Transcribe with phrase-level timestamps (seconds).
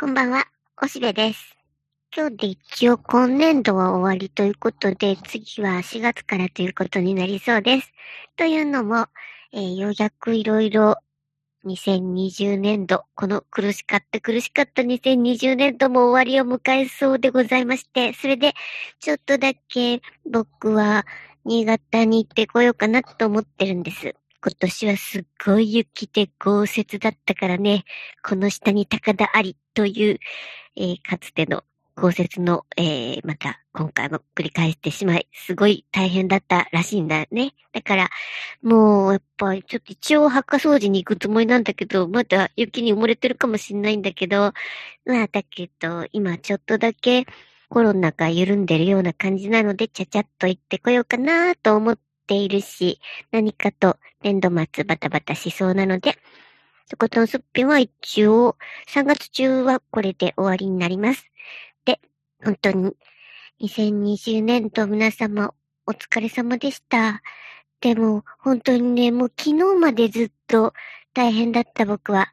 [0.00, 0.46] こんばんは、
[0.80, 1.56] おしべです。
[2.16, 7.92] 今日で一応今年度は終わりということで、次は4月からということになりそうです。
[8.36, 9.08] というのも、
[9.52, 10.98] えー、ようやくいろいろ
[11.64, 18.54] 2020年度、この苦しかった苦しかった2020年度も終わりを迎えそうでございまして、それで
[19.00, 21.06] ちょっとだけ僕は
[21.44, 24.14] 新潟に行ってこようかなと思ってるんです。
[24.40, 27.84] 今年はすっごい雪で豪雪だったからね、
[28.22, 30.18] この下に高田ありという、
[30.76, 31.64] えー、かつての
[31.96, 37.52] 豪雪の、えー、また今回も繰り返してしまい、すごい大変だったらしいんだね。
[37.72, 38.10] だから、
[38.62, 44.52] もう、やっぱりちょっと一応墓掃除に行くつもりなんだけど、まだ雪に埋もれてるかもしんないんだけど、
[45.04, 47.26] まあ、だけど、今ちょっとだけ
[47.68, 53.00] コロナが緩んでるような感じなので、ちゃちゃっと行ってこようかなと思ってているし、
[53.32, 56.16] 何かと年度末バタバタしそうなので、
[56.86, 58.56] そことんすっぴんは一応、
[58.88, 61.30] 3月中はこれで終わりになります。
[61.84, 62.00] で、
[62.44, 62.92] 本当に、
[63.60, 65.52] 2020年度皆様
[65.86, 67.22] お疲れ様でした。
[67.80, 70.74] でも、本当にね、もう昨日までずっと
[71.14, 72.28] 大変だった僕は。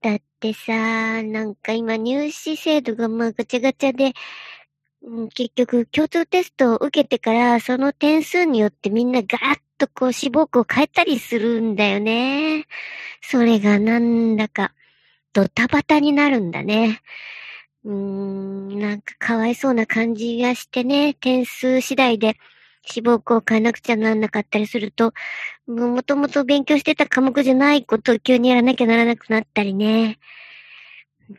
[0.00, 4.12] だってさ、なんか今入試制度がまあガチャガチャで、
[5.08, 12.66] うん、結局、共通テストを受けてから、その点数によってみんなガーッとこう志望校を変えたりするんだよね。
[13.22, 14.74] それがなんだか、
[15.32, 17.00] ドタバタになるんだね。
[17.84, 22.36] うーん、なんかかわいそうな感じがしてね、点数次第で
[22.82, 25.14] 志望校を変えなくちゃなんなかったりすると、
[25.66, 30.18] もともと勉強してた科目じゃないことを急にやらなきゃならなくなったりね。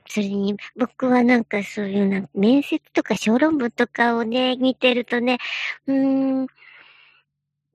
[0.07, 5.37] それに、僕はなんかそういうな、面接とか小論文とかをね、見てるとね、
[5.87, 6.47] うーん、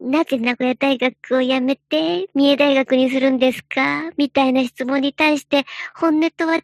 [0.01, 4.11] なぜ名古屋大学を辞めて、三重大学にするんですか？
[4.17, 6.61] みたいな質問に対して、本音とは違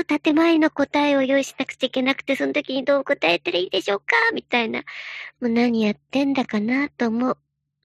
[0.00, 4.04] う建前の答えを用意しなくちゃいけなくて、その時にどう答えたらいいでしょうか？
[4.34, 4.80] みたいな。
[4.80, 4.84] も
[5.42, 7.38] う何やってんだかなと思う。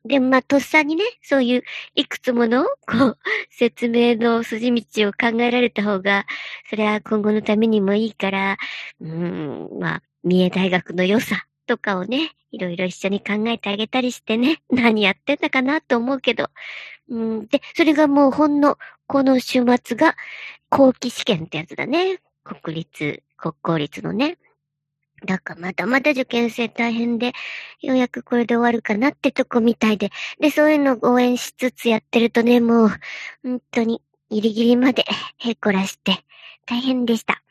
[0.07, 1.63] で、まあ、とっさにね、そういう
[1.95, 3.17] いくつもの、こう、
[3.49, 6.25] 説明の筋道を考えられた方が、
[6.69, 8.57] それは今後のためにもいいから、
[9.01, 16.49] うん、まあ、三重大学の良さとかをね、いろいろ一緒に考えてあげたりしてね、 何やってんだかなと思うけど、
[17.09, 20.15] うん、で、それがもうほんの、この週末が、
[20.69, 22.19] 後期試験ってやつだね。
[22.43, 24.37] 国立、国公立のね。
[25.25, 27.33] だからまだまだ受験生大変で、
[27.81, 30.11] ようやくこれで終わるかなってとこみたいで。
[30.39, 32.89] で、そういうのを応援しつつやってるとね、もう、
[33.43, 35.05] 本当にギリギリまで
[35.39, 36.23] へこらして、
[36.65, 37.41] 大変でした。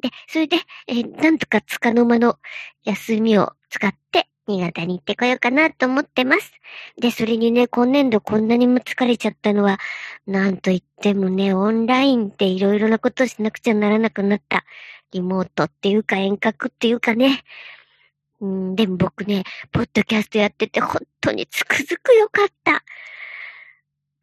[0.00, 2.38] で、それで、えー、なんとかつかの間の
[2.84, 6.52] 休みを使って、新潟に行ってこようかなと思ってます。
[6.98, 9.78] で、それにね、今年度こんなにも疲れちゃったのは、
[10.26, 14.64] なんと言ってもね、オンラインっていろいろなことをしなくちゃならなくなった
[15.12, 17.42] リモートっていうか遠隔っていうかね。
[18.40, 22.84] うん、でも僕ね、ポッドキャストやってて本当につくづくよかった。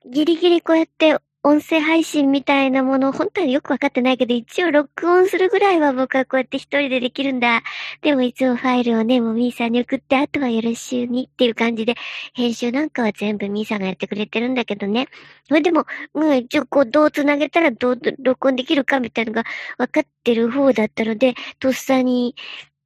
[0.10, 7.64] ギリギリこうやって音声配信みたいなもの、本当によくわかってないけど、一応録音するぐらいは僕はこうやって一人でできるんだ。
[8.02, 11.96] でもいつもファイルをね、もうミーさんに送って、あとはよろしゅうにっていう感じで、
[12.34, 15.08] 編集なんかは全部ミーさんがやってくれてるんだけどね。
[15.48, 15.86] それでも、
[16.16, 19.46] うん、一応こう、どう繋げたらどう録音できるかみたいなのが
[19.78, 22.36] わかってる方だったので、とっさに、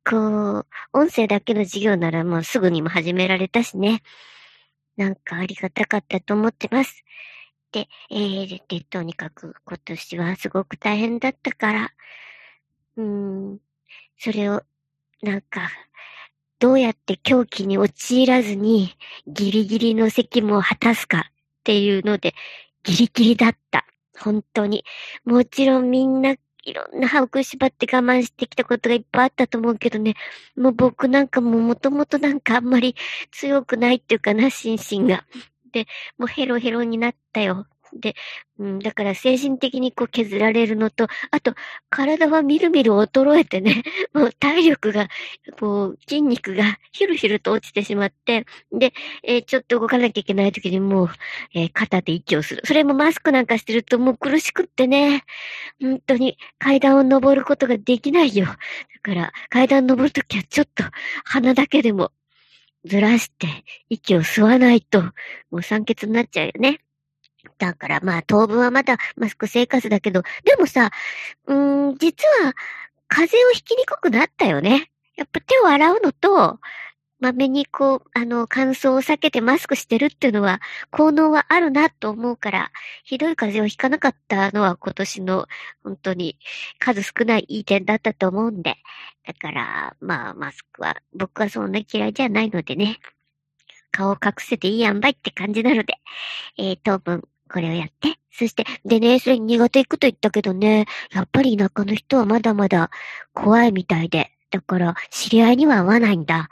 [0.08, 4.04] こう、音声だけの授業ならもうすぐにも始められたしね。
[4.98, 7.04] なんかありがたかったと思ってます。
[7.72, 11.94] で、えー、で、とにかく今年はすごく大変だったから、
[12.98, 13.60] うん、
[14.20, 14.64] それを、
[15.22, 15.70] なんか、
[16.60, 18.96] どうやって狂気に陥らずに
[19.26, 21.32] ギリギリの責務を果たすかっ
[21.64, 22.36] ていうので、
[22.84, 23.86] ギリギリだった。
[24.20, 24.84] 本当に。
[25.26, 30.16] もちろんみんないろんな歯を食いしばって我慢してきたことがいっぱいあったと思うけどね、
[30.56, 32.96] もう僕なんかももともとなんかあんまり
[33.32, 35.26] 強くないっていうかな、心身が。
[35.72, 35.88] で、
[36.18, 37.68] もうヘロヘロになったよ。
[37.94, 38.16] で、
[38.60, 41.54] うん、だから精神的にこう削られるのと、あと、
[41.90, 43.84] 体はみるみる衰えてね、
[44.14, 45.10] もう体力が、
[45.60, 51.10] こう、筋肉がヒュルヒュルと落ちてしまって、で、えー、ちょっと動かなきゃいけない時にもう、
[51.54, 52.62] えー、肩で息をする。
[52.66, 55.24] それもマスクなんかしてるともう苦しくってね、
[55.82, 58.46] 本当に階段を登ることができないよ。
[58.46, 58.54] だ
[59.02, 60.84] から、階段登るときはちょっと
[61.26, 62.12] 鼻だけでも
[62.86, 63.48] ずらして
[63.90, 65.02] 息を吸わないと、
[65.52, 66.80] もう酸欠になっちゃうよね。
[67.58, 70.92] だからまあ当分はまだマスク生活だけど、でもさ、
[71.48, 72.54] うーん、実は
[73.08, 74.92] 風邪をひきにくくなったよね。
[75.16, 76.60] やっぱ手を洗うのと、
[77.22, 80.60] まめにこう、あの、乾燥を避けてマスクしてるっていうのは、
[80.90, 82.72] 効能はあるなと思うから、
[83.04, 85.48] ひどい風邪をひかなかったのは今年の
[85.84, 86.40] 本当に
[86.80, 88.78] 数少ないいい点だったと思うんで、
[89.28, 92.98] だから、まあ、マスクは、僕はそんな嫌いじゃないのでね、
[93.92, 95.94] 顔を隠せていいやんばいって感じなので、
[96.58, 98.18] えー、当分、これをやって。
[98.32, 102.90] そして、でね、それ苦手行くと言ったけどね、やっぱり田舎の人はまだまだ
[103.34, 106.50] 怖いみたいで、だから、知り合いには会わないんだ。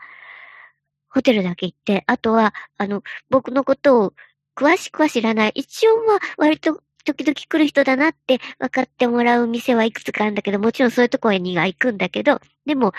[1.10, 4.14] ホテルだけ行って、あとは、あの、僕のことを
[4.56, 5.52] 詳しくは知らない。
[5.56, 12.94] 一応は割と時々来る人だなって分かってもらう店はいくつかあるんだけど、もちろんそういうところには行くんだけど、でも、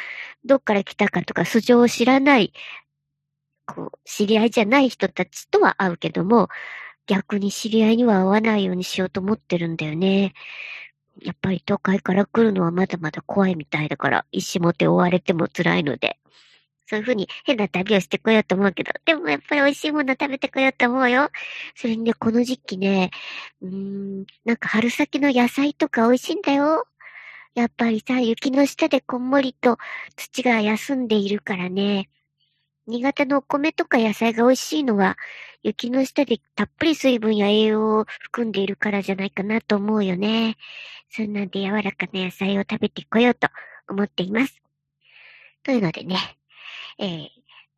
[0.45, 2.53] どっから来たかとか素性を知らない、
[3.67, 6.49] こう、知り合いじゃない人たちとは会うけども、
[7.07, 10.33] 逆に知り合いには会わないようにしようと思ってるんだよね。
[11.23, 16.19] やっぱり都会から来るのはまだまだ怖いみたいだから、石も手追われても辛いので。
[16.91, 21.31] そういうふうに変な旅をしてこようと思うけど、でもやっぱり美味しいもの食べてこようと思うよ。
[21.77, 23.13] それにね、この時期ね、
[23.63, 26.89] うーん、なんか春先の野菜とか美味しいんだよ。
[27.55, 29.79] やっぱりさ、雪の下でこんもりと
[30.17, 32.11] 土が休んでいるからね。
[32.89, 35.17] 新潟のお米とか野菜が美味しいのは、
[35.63, 40.57] 雪の下でたっぷり水分や栄養を含んでいるからじゃないかなと思うよね。
[41.09, 43.47] そんなんで柔らかな野菜を食べてこようと
[43.89, 44.61] 思っています。
[45.63, 46.40] というのでね、
[47.01, 47.29] えー、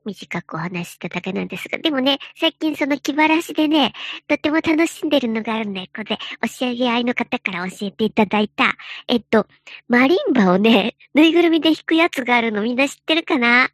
[0.04, 3.92] 短くお話ししただけなんですが、でもね、最近その気晴らしでね、
[4.26, 5.86] とても楽しんでるのがあるんだよ。
[5.94, 6.18] これ、
[6.58, 8.74] 教え合いの方から教えていただいた、
[9.06, 9.46] えっと、
[9.86, 13.70] マリンバをね、ぬいぐるみで弾くやつがあるのみんな知ってるかな？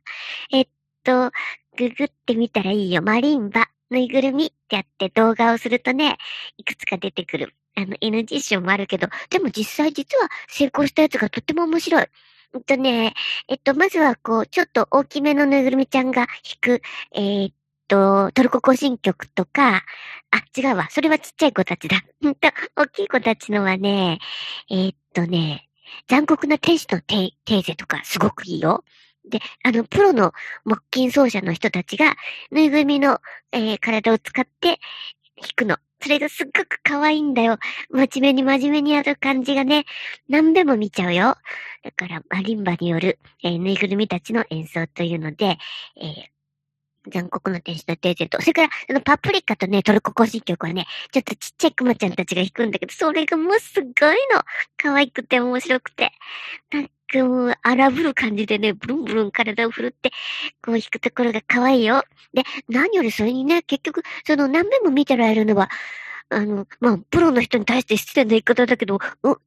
[0.53, 0.69] えっ
[1.03, 1.33] と、
[1.77, 3.01] ググってみたらいいよ。
[3.01, 6.19] マリンバ、ぬいぐるみってやって動画をするとね、
[6.59, 7.55] いくつか出てくる。
[7.75, 12.07] あの、NG 賞もあるけど、でも実際実は成功したやつがとっても面白い。
[12.55, 13.15] えっとね、
[13.49, 16.83] えっと、まずはこう、ちょっと大きめのぬいぐるみちゃんが弾く、
[17.15, 17.55] えー、っ
[17.89, 19.85] と、トルコ行進曲とか、
[20.31, 20.89] あ、違うわ。
[20.91, 21.99] それはちっちゃい子たちだ。
[21.99, 24.19] んと、大きい子たちのはね、
[24.71, 25.69] えー、っとね、
[26.09, 28.85] 残酷な天使のテーゼとかすごくいいよ。
[29.29, 30.33] で、あの、プロの
[30.65, 32.17] 木琴奏者の人たちが、
[32.51, 33.21] ぬいぐるみの、
[33.53, 34.81] えー、体を使って
[35.37, 35.77] 弾くの。
[36.01, 37.59] それがすっごく可愛いんだよ。
[37.91, 39.85] 真面目に真面目にやる感じがね、
[40.29, 41.37] 何べも見ちゃうよ。
[41.83, 45.59] だから、マリンバによる、えー、ぬいぐるみたちの演奏というので、
[45.97, 46.39] えー
[47.11, 53.93] 残酷な天使のテーゼと、それから、あの、パプリカとね、トルコ行進曲はね、ちょっとちっちゃいクマちゃんたちが弾くんだけど、それがもうすごい
[54.35, 54.43] の。
[54.77, 56.13] 可愛くて面白くて。
[56.73, 60.11] なんかもう、荒ぶる感じでね、ブルンブルン体を振るって、
[60.63, 62.05] こう弾くところが可愛いよ。
[62.35, 65.71] で、何よりそれにね、結局、その何遍も見てられるのは、
[66.31, 69.01] あの、まあ、プロの人に対して失礼な言い方だけど、う、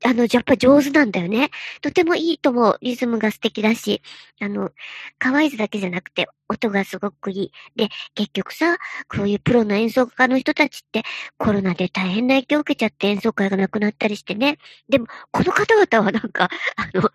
[0.04, 1.50] あの、やっぱ上手なんだよね。
[1.82, 2.78] とてもいいと思う。
[2.82, 4.02] リズムが素敵だし、
[4.40, 4.72] あの、
[5.20, 7.52] 可愛いだけじゃなくて、音がすごくいい。
[7.76, 11.04] で、結局さ、こういうプロの演奏家の人たちって
[11.38, 14.58] コロナで大変な影響を受けちゃって演奏会がなくなったりしてね。
[14.90, 17.10] でも、この方々はなんか、あの、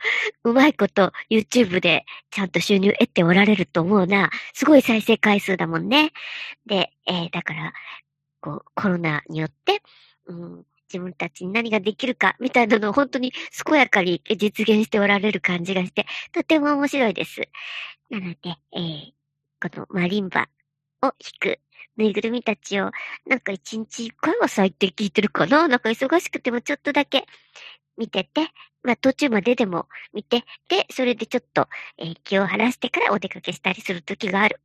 [0.44, 4.30] うまいこと YouTube でちゃんと収入得ておられると思うな。
[4.54, 6.12] すごい再生回数だもんね。
[6.66, 7.72] で、えー、だから、
[8.46, 9.82] こう、コロナによって、
[10.26, 13.32] うん、自分たちに何ができるか、みたいなのを本当に
[13.64, 17.40] 健やかに実現しておられる感じがして、とても面白いです。
[18.08, 18.38] なので、
[18.72, 19.12] えー、
[19.60, 20.48] このマリンバ
[21.02, 21.58] を弾く
[21.96, 22.92] ぬいぐるみたちを、
[23.26, 25.66] なんか一日一回は最低聞いてるかな？
[25.66, 27.26] なんか忙しくてもちょっとだけ
[27.96, 28.48] 見てて、
[28.84, 31.68] まあ途中まででも見て、で、それでちょっと、
[31.98, 34.60] えー、気を晴らしてからお出かけしたりする時がある。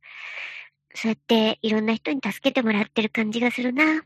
[0.94, 4.02] そうやっていろんな人に助けてもらってる感じがするな。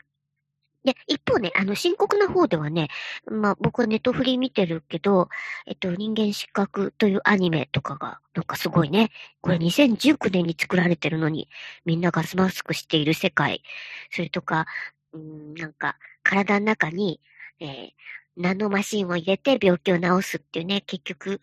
[0.86, 2.88] で、一方ね、あの、深刻な方ではね、
[3.28, 5.28] まあ僕はネットフリー見てるけど、
[5.66, 9.10] えっと、人間失格というアニメとかが、なんかすごいね。
[9.40, 11.48] これ2019年に作られてるのに、
[11.84, 13.62] みんなガスマスクしている世界。
[14.12, 14.66] それとか、
[15.12, 17.20] うん、なんか、体の中に、
[17.58, 17.90] えー、
[18.36, 21.40] ナノマシンを入れて病気を治すっていうね、結局、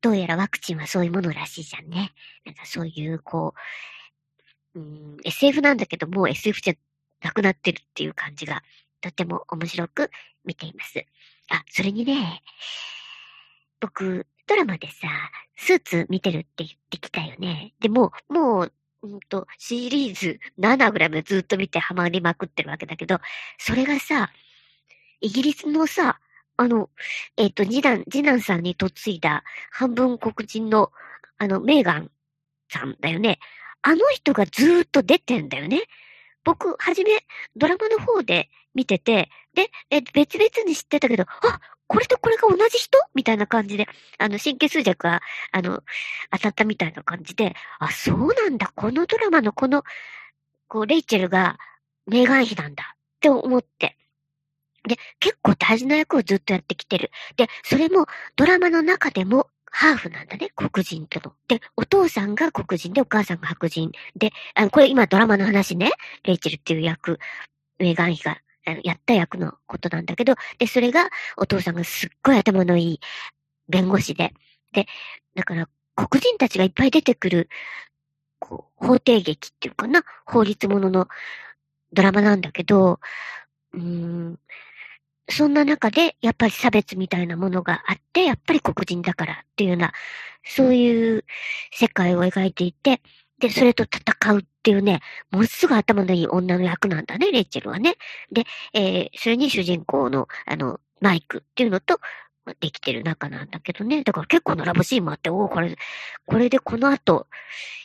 [0.00, 2.12] どうやらワクチンはそういうものらしいじゃんね。
[2.44, 3.60] なんかそういう、こう、
[4.76, 6.74] うん、SF なんだけど、もう SF じゃ
[7.22, 8.62] なくなってるっていう感じが、
[9.00, 10.10] とても面白く
[10.44, 11.04] 見ています。
[11.48, 12.42] あ、それにね、
[13.80, 15.08] 僕、ドラマでさ、
[15.56, 17.72] スーツ見てるって言ってきたよね。
[17.80, 23.18] でも、もう、うんと、シリーズ7ぐらいまでずっと見てハマりまくってるわけだけど、
[23.58, 24.30] それがさ、
[25.20, 26.20] イギリスのさ、
[26.58, 26.90] あの、
[27.36, 30.92] えっ、ー、と、次男、次男さんに嫁いだ半分黒人の、
[31.38, 32.10] あの、メーガン
[32.68, 33.38] さんだよね。
[33.82, 35.82] あの人がずっと出てんだよね。
[36.44, 37.10] 僕、はじめ、
[37.56, 42.98] ドラマの方で見てて、で、え、別々に知ってたけど、あ、これとこれが同じ人？
[43.14, 43.86] みたいな感じで、
[44.18, 45.20] あの、神経衰弱が、
[45.52, 45.82] あの、
[46.32, 48.72] 当たったみたいな感じで、あ、そうなんだ。
[48.74, 49.84] このドラマのこの、
[50.68, 51.58] こう、レイチェルが
[52.06, 53.96] メーガン妃なんだって思って。
[54.86, 57.10] で、結構大事な役をずっとやってきてる。
[57.36, 58.06] で、それも
[58.36, 61.34] ドラマの中でもハーフなんだね、黒人との。
[61.48, 63.92] で、お父さんが黒人でお母さんが白人。
[64.16, 65.90] で、あの、これ今ドラマの話ね、
[66.24, 67.18] レイチェルっていう役、
[67.78, 68.38] メーガン妃が
[68.82, 73.00] やった役のことなんだけど、で、それがお父さんがすっごい頭のいい
[73.68, 74.32] 弁護士で、
[74.72, 74.86] で、
[75.34, 77.50] だから黒人たちがいっぱい出てくる、
[78.38, 81.08] こう、法廷劇っていうかな、法律ものの
[81.92, 82.98] ドラマなんだけど、
[83.74, 84.38] うーん、
[85.28, 89.92] そんな中で、やっぱり差別みたいなものがあって、やっぱり黒人だからっていうような、
[90.44, 91.24] そういう
[91.72, 93.00] 世界を描いていて、
[93.38, 97.96] で、それと戦うっていうね、ものすぐ頭のいい女の役なんだね、レイチェルはね。
[98.32, 102.00] で、えー、それに主人公の、あの、マイクっていうのと、
[102.60, 104.04] できてる中なんだけどね。
[104.04, 105.76] だから結構のラブシーンもあって、おお、これ、
[106.26, 107.26] これでこの後、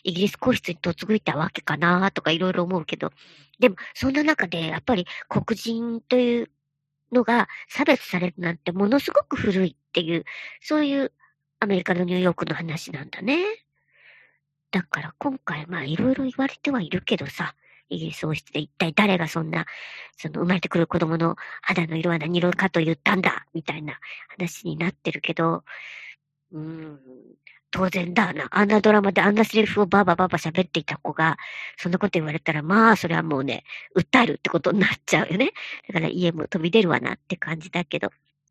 [0.04, 3.12] イギリス皇室に嫁いたわけかなとかいろいろ思うけど、
[3.60, 6.52] でも、そんな中で、やっぱり黒人という
[7.12, 10.25] のが差別されるなんてものすごく古いっていう、
[10.62, 11.12] そういう
[11.60, 13.44] アメリカのニューヨークの話なんだね。
[14.72, 17.56] だから今回まあいろいろ言われてはいるけどさ、
[17.89, 19.65] イギリス王室で一体誰がそんな、
[20.18, 24.00] その生まれてくる子供の肌の色は何色かと言ったんだみたいな
[24.30, 25.63] 話になってるけど、
[26.51, 27.00] うん、
[27.72, 28.48] 当然だな。
[28.51, 31.38] あんなドラマであんなセリフをバーバーバーバー喋っていた子が、
[31.77, 33.63] そんなこと言われたら、まあ、それはもうね、
[33.96, 35.51] 訴えるってことになっちゃうよね。
[35.88, 38.10] だから家も飛び出るわなって感じだけど。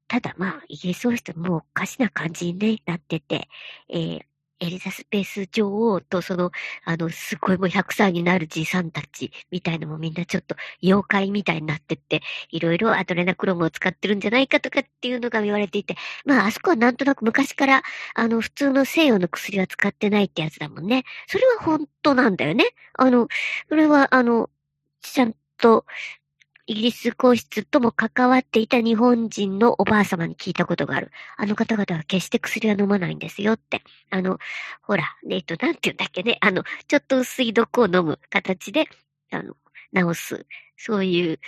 [0.09, 3.49] ただまあ、イギリス王室もおかしな感じに、ね、なってて、
[3.89, 4.21] えー、
[4.61, 6.51] エリザスペース女王とその、
[6.85, 17.83] あの、すごいもう100歳になるじいさんたちみたいのもみんなちょっと妖怪みたいになってって、いろいろアドレナクロムを使ってるんじゃないかとかっていうのが言われていて、まあ、あそこはなんとなく昔から、
[18.15, 21.05] あの、普通の西洋の薬は使ってないってやつだもんね。
[21.27, 22.65] それは本当なんだよね。
[22.95, 23.29] あの、
[23.69, 24.51] それは、あの、
[25.03, 25.87] ちゃんと、
[26.71, 31.11] イギリス皇室とも関わっていた日本人のおばあ様に聞いたことがある。
[31.37, 33.83] あの方々は決して薬は飲まないんですよって。
[34.09, 34.39] あの、
[34.81, 36.39] ほら、えっと、なんて言うんだっけね。
[36.41, 38.85] あの、ちょっと薄い毒を飲む形で、
[39.33, 39.57] あの、
[40.15, 40.47] 治す。
[40.77, 41.41] そういう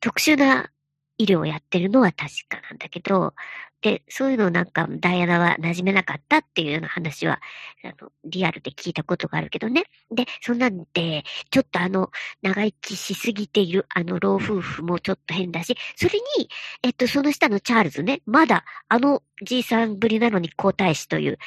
[0.00, 0.72] 特殊な
[1.20, 3.34] 医療をやってるのは確かなんだけど、
[3.82, 7.40] で、そういうのなんかダイアナは馴染めなかったっていうような話は、
[7.84, 9.84] あの、リアルで聞いたことがあるけどね。
[10.10, 12.10] で、そんなんで、ちょっとあの、
[12.40, 16.48] 長生きしすぎているあの老夫婦もちょっと変だし、それに、
[16.82, 21.38] えっと、その下のチャールズね、まだあのじいさんぶりなのに皇太子という、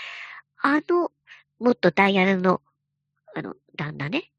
[0.62, 1.12] あの、
[1.60, 2.62] もっとダイアナの、
[3.36, 4.32] あの、旦那ね、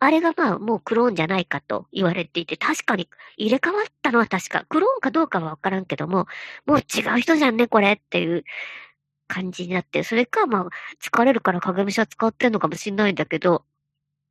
[0.00, 6.26] あれがまあもうクローンじゃないかと言われていて、確かに入れ替わったのは確か、クローンかどうかはわからんけども、
[6.66, 8.44] もう違う人じゃんね、これっていう
[9.28, 10.66] 感じになって、それかまあ
[11.02, 13.64] 疲れるから影武者使ってんのかもしんないんだけど、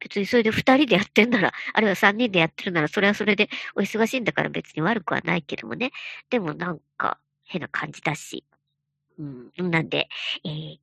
[0.01, 5.92] 別にそれで二人でやってんなら、 あるいは三人でやってるなら、それはそれでお忙しいんだから別に悪くはないけどもね。
[6.30, 8.44] でもなんか変な感じだし。
[9.20, 10.10] うん、なんで、
[10.44, 10.80] えー、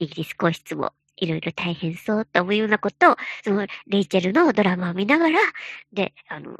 [0.00, 5.38] イギリス皇室もいろいろ大変そうと思うようなことを、その、レイチェルのドラマを見ながら、
[5.92, 6.58] で、あの、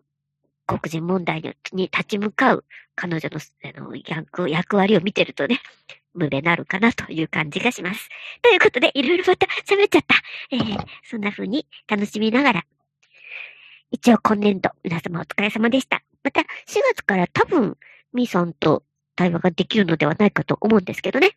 [0.67, 2.65] 黒人問題に立ち向かう
[2.95, 5.61] 彼女のあの役役割を見てるとね、
[6.15, 8.09] 無べなるかなという感じがします。
[8.43, 10.15] ということで、いろいろまた喋っちゃった。
[10.53, 12.67] えー、そんな風に楽しみながら、
[13.91, 16.03] 一応今年度、皆様お疲れ様でした。
[16.23, 16.45] また、4
[16.95, 17.77] 月から多分、
[18.13, 18.85] ミーさんと
[19.17, 21.37] 対話ができるのではないかと思うんですけどね。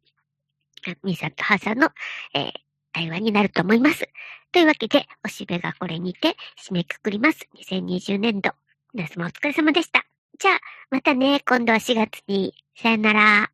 [1.03, 1.89] ミーさんとハーさんの、
[2.35, 2.51] えー、
[2.93, 4.07] 対話になると思います。
[4.51, 7.47] というわけで、おしべがこれにて締めくくります。
[7.57, 8.51] 2020年度。
[8.93, 10.05] 皆様お疲れ様でした。
[10.39, 10.59] じゃあ、
[10.91, 12.53] またね、今度は4月に。
[12.75, 13.52] さよなら。